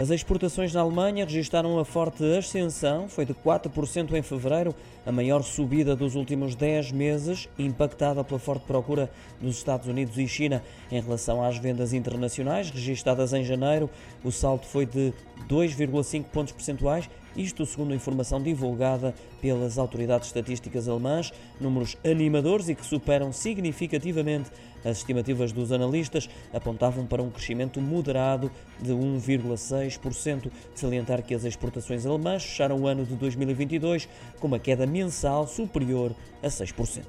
As 0.00 0.10
exportações 0.10 0.74
na 0.74 0.80
Alemanha 0.80 1.24
registaram 1.24 1.72
uma 1.72 1.84
forte 1.84 2.24
ascensão, 2.36 3.08
foi 3.08 3.24
de 3.24 3.32
4% 3.32 4.12
em 4.12 4.22
fevereiro, 4.22 4.74
a 5.06 5.12
maior 5.12 5.44
subida 5.44 5.94
dos 5.94 6.16
últimos 6.16 6.56
10 6.56 6.90
meses, 6.90 7.48
impactada 7.56 8.24
pela 8.24 8.40
forte 8.40 8.64
procura 8.66 9.08
dos 9.40 9.56
Estados 9.56 9.86
Unidos 9.86 10.18
e 10.18 10.26
China. 10.26 10.64
Em 10.90 11.00
relação 11.00 11.44
às 11.44 11.58
vendas 11.58 11.92
internacionais 11.92 12.70
registadas 12.70 13.32
em 13.32 13.44
janeiro, 13.44 13.88
o 14.24 14.32
salto 14.32 14.66
foi 14.66 14.84
de 14.84 15.14
2,5 15.48 16.24
pontos 16.24 16.52
percentuais, 16.52 17.08
isto 17.36 17.66
segundo 17.66 17.92
a 17.92 17.96
informação 17.96 18.40
divulgada 18.40 19.14
pelas 19.40 19.76
autoridades 19.78 20.28
estatísticas 20.28 20.88
alemãs, 20.88 21.32
números 21.60 21.96
animadores 22.04 22.68
e 22.68 22.74
que 22.74 22.84
superam 22.84 23.32
significativamente 23.32 24.50
as 24.84 24.98
estimativas 24.98 25.50
dos 25.50 25.72
analistas, 25.72 26.28
apontavam 26.52 27.06
para 27.06 27.22
um 27.22 27.30
crescimento 27.30 27.80
moderado 27.80 28.50
de 28.80 28.92
1,6%. 28.92 30.50
Salientar 30.74 31.22
que 31.22 31.34
as 31.34 31.44
exportações 31.44 32.04
alemãs 32.06 32.44
fecharam 32.44 32.80
o 32.80 32.86
ano 32.86 33.04
de 33.04 33.14
2022 33.14 34.08
com 34.38 34.46
uma 34.46 34.58
queda 34.58 34.86
mensal 34.86 35.46
superior 35.46 36.14
a 36.42 36.48
6%. 36.48 37.02